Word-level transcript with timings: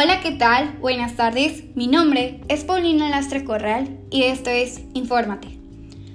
Hola, 0.00 0.20
¿qué 0.20 0.30
tal? 0.30 0.76
Buenas 0.80 1.16
tardes. 1.16 1.64
Mi 1.74 1.88
nombre 1.88 2.40
es 2.46 2.62
Paulina 2.62 3.10
Lastre 3.10 3.42
Corral 3.42 3.98
y 4.12 4.22
esto 4.22 4.48
es 4.48 4.82
Infórmate. 4.94 5.58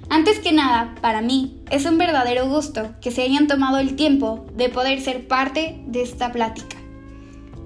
Antes 0.08 0.38
que 0.38 0.52
nada, 0.52 0.94
para 1.02 1.20
mí 1.20 1.60
es 1.70 1.84
un 1.84 1.98
verdadero 1.98 2.48
gusto 2.48 2.94
que 3.02 3.10
se 3.10 3.20
hayan 3.20 3.46
tomado 3.46 3.76
el 3.76 3.94
tiempo 3.94 4.46
de 4.54 4.70
poder 4.70 5.02
ser 5.02 5.28
parte 5.28 5.82
de 5.86 6.00
esta 6.00 6.32
plática. 6.32 6.78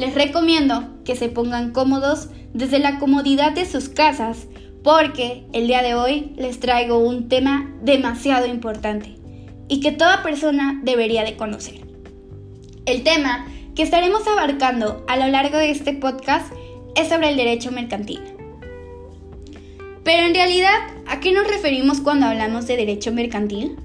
Les 0.00 0.12
recomiendo 0.12 0.88
que 1.04 1.14
se 1.14 1.28
pongan 1.28 1.70
cómodos 1.70 2.30
desde 2.52 2.80
la 2.80 2.98
comodidad 2.98 3.52
de 3.52 3.64
sus 3.64 3.88
casas 3.88 4.48
porque 4.82 5.46
el 5.52 5.68
día 5.68 5.84
de 5.84 5.94
hoy 5.94 6.32
les 6.36 6.58
traigo 6.58 6.98
un 6.98 7.28
tema 7.28 7.72
demasiado 7.80 8.46
importante 8.46 9.14
y 9.68 9.78
que 9.78 9.92
toda 9.92 10.24
persona 10.24 10.80
debería 10.82 11.22
de 11.22 11.36
conocer. 11.36 11.86
El 12.86 13.04
tema 13.04 13.46
que 13.78 13.84
estaremos 13.84 14.26
abarcando 14.26 15.04
a 15.06 15.16
lo 15.16 15.28
largo 15.28 15.56
de 15.56 15.70
este 15.70 15.92
podcast 15.92 16.52
es 16.96 17.10
sobre 17.10 17.28
el 17.30 17.36
derecho 17.36 17.70
mercantil. 17.70 18.20
Pero 20.02 20.26
en 20.26 20.34
realidad, 20.34 20.74
¿a 21.06 21.20
qué 21.20 21.30
nos 21.30 21.46
referimos 21.46 22.00
cuando 22.00 22.26
hablamos 22.26 22.66
de 22.66 22.76
derecho 22.76 23.12
mercantil? 23.12 23.76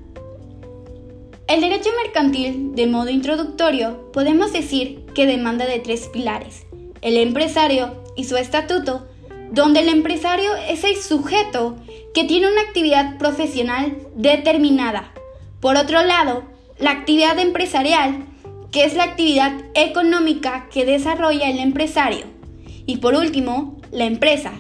El 1.46 1.62
derecho 1.62 1.92
mercantil, 2.04 2.74
de 2.74 2.88
modo 2.88 3.12
introductorio, 3.12 4.12
podemos 4.12 4.52
decir 4.52 5.06
que 5.14 5.28
demanda 5.28 5.68
de 5.68 5.78
tres 5.78 6.08
pilares, 6.08 6.66
el 7.04 7.16
empresario 7.18 8.04
y 8.16 8.24
su 8.24 8.36
estatuto, 8.36 9.08
donde 9.52 9.82
el 9.82 9.90
empresario 9.90 10.56
es 10.68 10.84
el 10.84 10.96
sujeto 10.96 11.76
que 12.16 12.24
tiene 12.24 12.52
una 12.52 12.62
actividad 12.62 13.20
profesional 13.20 13.96
determinada. 14.16 15.14
Por 15.60 15.76
otro 15.76 16.02
lado, 16.02 16.46
la 16.80 16.90
actividad 16.90 17.38
empresarial, 17.38 18.26
que 18.74 18.86
es 18.86 18.96
la 18.96 19.04
actividad 19.04 19.54
económica 19.76 20.68
que 20.74 20.84
desarrolla 20.84 21.48
el 21.50 21.60
empresario. 21.60 22.26
Y 22.88 22.98
por 22.98 23.14
último, 23.14 23.78
la 23.92 24.06
empresa, 24.06 24.52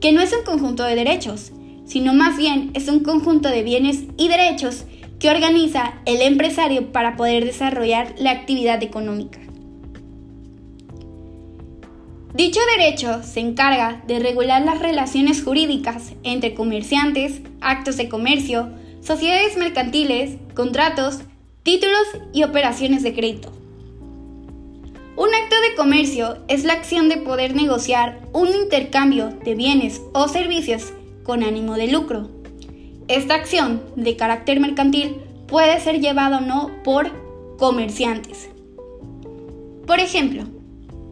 que 0.00 0.12
no 0.12 0.22
es 0.22 0.32
un 0.32 0.44
conjunto 0.44 0.82
de 0.82 0.96
derechos, 0.96 1.52
sino 1.84 2.14
más 2.14 2.38
bien 2.38 2.70
es 2.72 2.88
un 2.88 3.00
conjunto 3.00 3.50
de 3.50 3.62
bienes 3.62 4.04
y 4.16 4.28
derechos 4.28 4.86
que 5.18 5.28
organiza 5.28 6.00
el 6.06 6.22
empresario 6.22 6.90
para 6.90 7.16
poder 7.16 7.44
desarrollar 7.44 8.14
la 8.18 8.30
actividad 8.30 8.82
económica. 8.82 9.38
Dicho 12.32 12.60
derecho 12.78 13.22
se 13.22 13.40
encarga 13.40 14.02
de 14.06 14.20
regular 14.20 14.64
las 14.64 14.78
relaciones 14.78 15.44
jurídicas 15.44 16.14
entre 16.22 16.54
comerciantes, 16.54 17.42
actos 17.60 17.98
de 17.98 18.08
comercio, 18.08 18.70
sociedades 19.02 19.58
mercantiles, 19.58 20.38
contratos, 20.54 21.18
títulos 21.62 22.06
y 22.32 22.42
operaciones 22.42 23.02
de 23.02 23.14
crédito. 23.14 23.52
Un 25.16 25.28
acto 25.34 25.56
de 25.60 25.74
comercio 25.76 26.38
es 26.48 26.64
la 26.64 26.72
acción 26.72 27.10
de 27.10 27.18
poder 27.18 27.54
negociar 27.54 28.20
un 28.32 28.48
intercambio 28.48 29.28
de 29.44 29.54
bienes 29.54 30.00
o 30.14 30.28
servicios 30.28 30.94
con 31.22 31.42
ánimo 31.42 31.74
de 31.74 31.88
lucro. 31.88 32.30
Esta 33.08 33.34
acción 33.34 33.82
de 33.96 34.16
carácter 34.16 34.60
mercantil 34.60 35.16
puede 35.46 35.78
ser 35.80 36.00
llevada 36.00 36.38
o 36.38 36.40
no 36.40 36.82
por 36.82 37.10
comerciantes. 37.58 38.48
Por 39.86 40.00
ejemplo, 40.00 40.44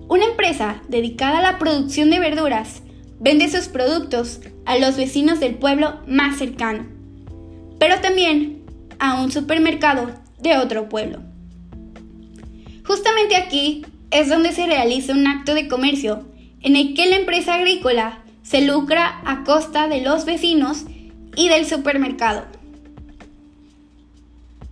una 0.09 0.25
empresa 0.25 0.81
dedicada 0.89 1.41
a 1.41 1.43
la 1.43 1.59
producción 1.59 2.09
de 2.09 2.21
verduras 2.21 2.83
vende 3.21 3.51
sus 3.51 3.69
productos 3.69 4.41
a 4.65 4.79
los 4.79 4.97
vecinos 4.97 5.41
del 5.41 5.57
pueblo 5.57 5.99
más 6.07 6.39
cercano, 6.39 6.87
pero 7.79 8.01
también 8.01 8.63
a 8.99 9.21
un 9.21 9.31
supermercado 9.31 10.09
de 10.41 10.57
otro 10.57 10.89
pueblo. 10.89 11.21
Justamente 12.85 13.37
aquí 13.37 13.85
es 14.11 14.29
donde 14.29 14.53
se 14.53 14.67
realiza 14.67 15.13
un 15.13 15.27
acto 15.27 15.55
de 15.55 15.69
comercio 15.69 16.27
en 16.63 16.77
el 16.77 16.95
que 16.95 17.07
la 17.07 17.17
empresa 17.17 17.55
agrícola 17.55 18.21
se 18.43 18.63
lucra 18.63 19.21
a 19.25 19.45
costa 19.45 19.89
de 19.89 20.01
los 20.01 20.25
vecinos 20.25 20.85
y 21.37 21.49
del 21.49 21.67
supermercado. 21.67 22.47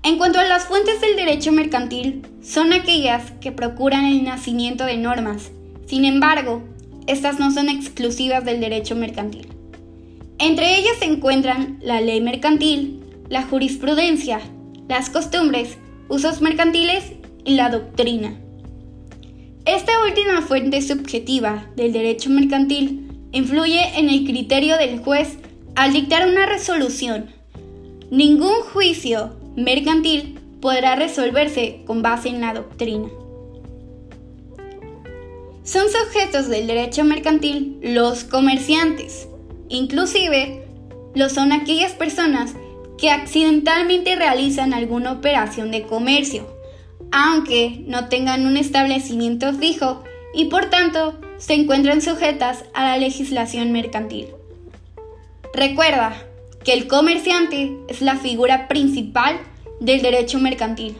En 0.03 0.19
cuanto 0.19 0.38
a 0.38 0.44
las 0.44 0.66
fuentes 0.66 1.00
del 1.00 1.16
derecho 1.16 1.53
mercantil, 1.53 2.22
son 2.43 2.72
aquellas 2.72 3.32
que 3.41 3.53
procuran 3.53 4.05
el 4.05 4.25
nacimiento 4.25 4.84
de 4.84 4.97
normas. 4.97 5.50
Sin 5.87 6.05
embargo, 6.05 6.62
estas 7.06 7.38
no 7.38 7.50
son 7.50 7.69
exclusivas 7.69 8.44
del 8.44 8.60
derecho 8.60 8.94
mercantil. 8.94 9.49
Entre 10.38 10.78
ellas 10.78 10.97
se 10.99 11.06
encuentran 11.06 11.78
la 11.82 12.00
ley 12.00 12.21
mercantil, 12.21 13.05
la 13.28 13.43
jurisprudencia, 13.43 14.41
las 14.89 15.11
costumbres, 15.11 15.79
usos 16.09 16.41
mercantiles 16.41 17.13
y 17.45 17.55
la 17.55 17.71
doctrina. 17.71 18.37
Esta 19.65 19.93
última 20.05 20.43
fuente 20.43 20.81
subjetiva 20.81 21.67
del 21.77 21.93
derecho 21.93 22.31
mercantil 22.31 23.11
influye 23.33 23.99
en 23.99 24.09
el 24.09 24.25
criterio 24.25 24.77
del 24.77 25.01
juez 25.01 25.39
al 25.75 25.93
dictar 25.93 26.29
una 26.29 26.47
resolución. 26.47 27.27
Ningún 28.11 28.63
juicio 28.73 29.37
mercantil 29.57 30.39
podrá 30.61 30.95
resolverse 30.95 31.83
con 31.85 32.03
base 32.03 32.29
en 32.29 32.41
la 32.41 32.55
doctrina. 32.55 33.09
Son 35.65 35.87
sujetos 35.91 36.49
del 36.49 36.69
derecho 36.69 37.03
mercantil 37.03 37.81
los 37.83 38.23
comerciantes, 38.23 39.27
inclusive 39.69 40.65
lo 41.17 41.29
son 41.29 41.51
aquellas 41.51 41.93
personas 41.93 42.55
que 42.99 43.11
accidentalmente 43.11 44.17
realizan 44.17 44.75
alguna 44.75 45.12
operación 45.12 45.71
de 45.71 45.83
comercio 45.83 46.57
aunque 47.12 47.84
no 47.87 48.09
tengan 48.09 48.47
un 48.47 48.57
establecimiento 48.57 49.53
fijo 49.55 50.03
y 50.34 50.47
por 50.47 50.67
tanto 50.67 51.19
se 51.39 51.55
encuentran 51.55 52.01
sujetas 52.01 52.65
a 52.75 52.85
la 52.85 52.99
legislación 52.99 53.73
mercantil. 53.73 54.29
Recuerda 55.55 56.17
que 56.65 56.73
el 56.73 56.87
comerciante 56.87 57.77
es 57.89 58.03
la 58.03 58.17
figura 58.17 58.69
principal 58.69 59.39
del 59.81 60.03
derecho 60.03 60.39
mercantil. 60.39 60.97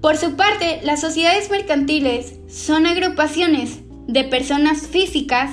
Por 0.00 0.16
su 0.16 0.36
parte, 0.36 0.80
las 0.82 1.00
sociedades 1.00 1.50
mercantiles 1.50 2.34
son 2.46 2.86
agrupaciones 2.86 3.78
de 4.06 4.24
personas 4.24 4.86
físicas 4.86 5.50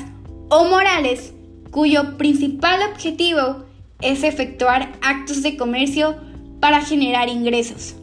o 0.49 0.65
morales 0.65 1.33
cuyo 1.71 2.17
principal 2.17 2.81
objetivo 2.91 3.63
es 4.01 4.23
efectuar 4.23 4.91
actos 5.01 5.43
de 5.43 5.57
comercio 5.57 6.15
para 6.59 6.81
generar 6.81 7.29
ingresos. 7.29 7.95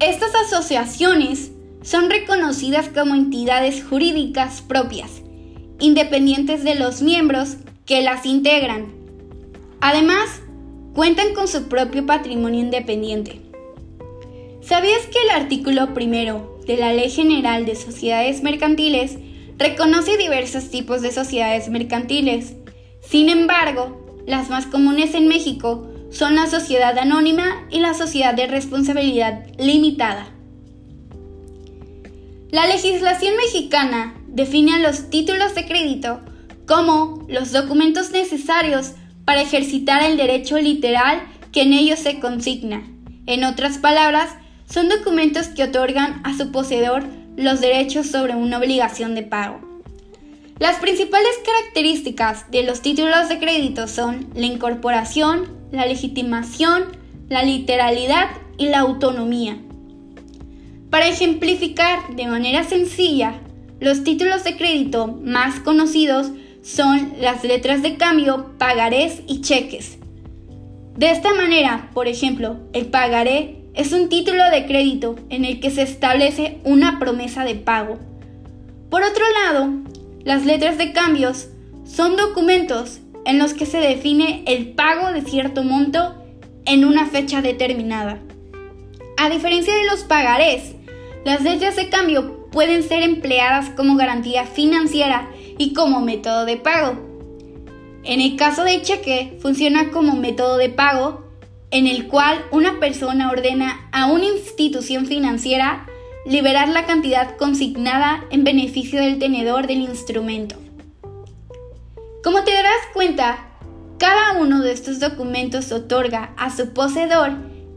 Estas 0.00 0.34
asociaciones 0.34 1.52
son 1.82 2.10
reconocidas 2.10 2.88
como 2.88 3.14
entidades 3.14 3.84
jurídicas 3.84 4.62
propias, 4.62 5.22
independientes 5.78 6.64
de 6.64 6.74
los 6.74 7.02
miembros 7.02 7.56
que 7.86 8.02
las 8.02 8.26
integran. 8.26 8.92
Además, 9.80 10.42
cuentan 10.94 11.34
con 11.34 11.48
su 11.48 11.68
propio 11.68 12.06
patrimonio 12.06 12.60
independiente. 12.60 13.40
¿Sabías 14.60 15.02
que 15.06 15.18
el 15.24 15.30
artículo 15.42 15.92
primero 15.92 16.60
de 16.66 16.76
la 16.76 16.92
Ley 16.92 17.10
General 17.10 17.66
de 17.66 17.74
Sociedades 17.74 18.42
Mercantiles 18.42 19.18
reconoce 19.58 20.16
diversos 20.16 20.70
tipos 20.70 21.02
de 21.02 21.10
sociedades 21.10 21.68
mercantiles? 21.68 22.54
Sin 23.02 23.28
embargo, 23.28 24.22
las 24.26 24.48
más 24.48 24.66
comunes 24.66 25.14
en 25.14 25.28
México 25.28 25.88
son 26.10 26.36
la 26.36 26.46
sociedad 26.46 26.96
anónima 26.98 27.66
y 27.70 27.80
la 27.80 27.94
sociedad 27.94 28.34
de 28.34 28.46
responsabilidad 28.46 29.46
limitada. 29.58 30.26
La 32.50 32.66
legislación 32.66 33.34
mexicana 33.36 34.14
define 34.28 34.74
a 34.74 34.78
los 34.78 35.10
títulos 35.10 35.54
de 35.54 35.66
crédito 35.66 36.20
como 36.66 37.26
los 37.28 37.52
documentos 37.52 38.10
necesarios 38.12 38.92
para 39.24 39.42
ejercitar 39.42 40.02
el 40.02 40.16
derecho 40.16 40.58
literal 40.58 41.22
que 41.50 41.62
en 41.62 41.72
ellos 41.72 41.98
se 41.98 42.20
consigna. 42.20 42.82
En 43.26 43.44
otras 43.44 43.78
palabras, 43.78 44.30
son 44.66 44.88
documentos 44.88 45.48
que 45.48 45.64
otorgan 45.64 46.20
a 46.24 46.36
su 46.36 46.50
poseedor 46.52 47.04
los 47.36 47.60
derechos 47.60 48.06
sobre 48.06 48.34
una 48.34 48.58
obligación 48.58 49.14
de 49.14 49.22
pago. 49.22 49.71
Las 50.62 50.76
principales 50.76 51.32
características 51.44 52.48
de 52.52 52.62
los 52.62 52.82
títulos 52.82 53.28
de 53.28 53.40
crédito 53.40 53.88
son 53.88 54.28
la 54.36 54.46
incorporación, 54.46 55.50
la 55.72 55.86
legitimación, 55.86 56.84
la 57.28 57.42
literalidad 57.42 58.28
y 58.58 58.68
la 58.68 58.78
autonomía. 58.78 59.58
Para 60.88 61.08
ejemplificar 61.08 62.14
de 62.14 62.28
manera 62.28 62.62
sencilla, 62.62 63.40
los 63.80 64.04
títulos 64.04 64.44
de 64.44 64.56
crédito 64.56 65.08
más 65.08 65.58
conocidos 65.58 66.30
son 66.62 67.14
las 67.18 67.42
letras 67.42 67.82
de 67.82 67.96
cambio, 67.96 68.52
pagarés 68.56 69.22
y 69.26 69.40
cheques. 69.40 69.98
De 70.96 71.10
esta 71.10 71.34
manera, 71.34 71.90
por 71.92 72.06
ejemplo, 72.06 72.58
el 72.72 72.86
pagaré 72.86 73.64
es 73.74 73.92
un 73.92 74.08
título 74.08 74.48
de 74.52 74.64
crédito 74.66 75.16
en 75.28 75.44
el 75.44 75.58
que 75.58 75.72
se 75.72 75.82
establece 75.82 76.60
una 76.62 77.00
promesa 77.00 77.42
de 77.42 77.56
pago. 77.56 77.98
Por 78.90 79.02
otro 79.02 79.24
lado, 79.44 79.91
las 80.24 80.44
letras 80.44 80.78
de 80.78 80.92
cambios 80.92 81.48
son 81.84 82.16
documentos 82.16 83.00
en 83.24 83.38
los 83.38 83.54
que 83.54 83.66
se 83.66 83.78
define 83.78 84.44
el 84.46 84.72
pago 84.72 85.12
de 85.12 85.22
cierto 85.22 85.62
monto 85.64 86.14
en 86.64 86.84
una 86.84 87.06
fecha 87.06 87.42
determinada. 87.42 88.20
A 89.16 89.28
diferencia 89.30 89.74
de 89.74 89.84
los 89.84 90.04
pagarés, 90.04 90.74
Las 91.24 91.42
leyes 91.42 91.76
de 91.76 91.88
cambio 91.88 92.48
pueden 92.50 92.82
ser 92.82 93.04
empleadas 93.04 93.70
como 93.70 93.94
garantía 93.94 94.44
financiera 94.44 95.30
y 95.56 95.72
como 95.72 96.00
método 96.00 96.44
de 96.44 96.56
pago. 96.56 96.96
En 98.02 98.20
el 98.20 98.34
caso 98.34 98.64
de 98.64 98.82
cheque, 98.82 99.38
funciona 99.40 99.90
como 99.90 100.16
método 100.16 100.56
de 100.56 100.68
pago 100.68 101.24
en 101.70 101.86
el 101.86 102.08
cual 102.08 102.44
una 102.50 102.80
persona 102.80 103.30
ordena 103.30 103.88
a 103.92 104.06
una 104.06 104.24
institución 104.24 105.06
financiera 105.06 105.86
liberar 106.24 106.68
la 106.68 106.86
cantidad 106.86 107.36
consignada 107.36 108.24
en 108.30 108.44
beneficio 108.44 109.00
del 109.00 109.18
tenedor 109.18 109.66
del 109.66 109.80
instrumento. 109.80 110.56
Como 112.22 112.44
te 112.44 112.52
darás 112.52 112.72
cuenta, 112.94 113.48
cada 113.98 114.40
uno 114.40 114.62
de 114.62 114.72
estos 114.72 115.00
documentos 115.00 115.72
otorga 115.72 116.32
a 116.36 116.50
su 116.50 116.72
poseedor 116.72 117.32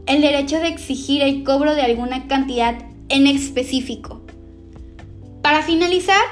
el 0.06 0.20
derecho 0.20 0.60
de 0.60 0.68
exigir 0.68 1.22
el 1.22 1.42
cobro 1.42 1.74
de 1.74 1.82
alguna 1.82 2.28
cantidad 2.28 2.76
en 3.08 3.26
específico. 3.26 4.22
Para 5.42 5.62
finalizar, 5.62 6.22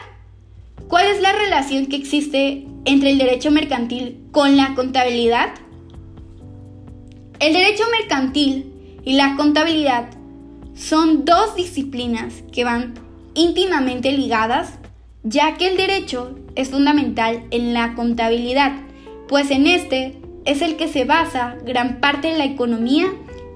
¿cuál 0.88 1.06
es 1.06 1.20
la 1.20 1.32
relación 1.32 1.86
que 1.86 1.96
existe 1.96 2.66
entre 2.84 3.10
el 3.10 3.18
derecho 3.18 3.50
mercantil 3.50 4.20
con 4.30 4.56
la 4.56 4.74
contabilidad? 4.74 5.54
El 7.40 7.52
derecho 7.52 7.84
mercantil 7.98 9.00
y 9.04 9.14
la 9.14 9.34
contabilidad 9.36 10.13
son 10.74 11.24
dos 11.24 11.54
disciplinas 11.56 12.42
que 12.52 12.64
van 12.64 12.94
íntimamente 13.34 14.12
ligadas, 14.12 14.78
ya 15.22 15.56
que 15.56 15.68
el 15.68 15.76
derecho 15.76 16.38
es 16.54 16.70
fundamental 16.70 17.44
en 17.50 17.74
la 17.74 17.94
contabilidad, 17.94 18.72
pues 19.28 19.50
en 19.50 19.66
este 19.66 20.18
es 20.44 20.62
el 20.62 20.76
que 20.76 20.88
se 20.88 21.04
basa 21.04 21.56
gran 21.64 22.00
parte 22.00 22.28
de 22.28 22.38
la 22.38 22.44
economía 22.44 23.06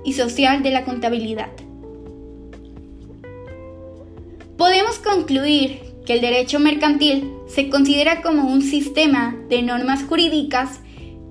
y 0.05 0.15
social 0.15 0.63
de 0.63 0.71
la 0.71 0.85
contabilidad. 0.85 1.51
Podemos 4.57 4.99
concluir 4.99 5.81
que 6.05 6.15
el 6.15 6.21
derecho 6.21 6.59
mercantil 6.59 7.31
se 7.47 7.69
considera 7.69 8.23
como 8.23 8.51
un 8.51 8.63
sistema 8.63 9.37
de 9.49 9.63
normas 9.63 10.03
jurídicas 10.05 10.81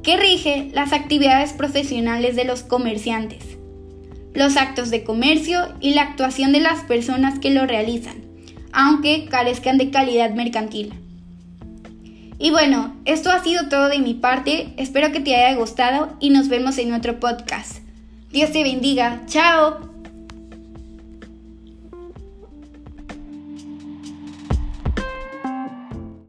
que 0.04 0.18
rige 0.18 0.70
las 0.74 0.94
actividades 0.94 1.52
profesionales 1.52 2.36
de 2.36 2.46
los 2.46 2.62
comerciantes, 2.62 3.58
los 4.38 4.56
actos 4.56 4.92
de 4.92 5.04
comercio 5.04 5.74
y 5.82 5.96
la 5.96 6.04
actuación 6.04 6.52
de 6.52 6.60
las 6.60 6.84
personas 6.84 7.40
que 7.40 7.50
lo 7.50 7.66
realizan, 7.66 8.22
aunque 8.72 9.26
carezcan 9.26 9.80
de 9.80 9.90
calidad 9.90 10.30
mercantil. 10.36 10.94
Y 12.38 12.52
bueno, 12.52 12.96
esto 13.06 13.32
ha 13.32 13.44
sido 13.44 13.68
todo 13.68 13.90
de 13.90 13.98
mi 13.98 14.14
parte, 14.14 14.76
espero 14.78 15.12
que 15.12 15.22
te 15.22 15.36
haya 15.36 15.58
gustado 15.58 16.16
y 16.20 16.30
nos 16.30 16.50
vemos 16.50 16.78
en 16.78 16.94
otro 16.94 17.20
podcast. 17.20 17.80
Dios 18.30 18.52
te 18.52 18.62
bendiga, 18.62 19.24
chao. 19.26 19.97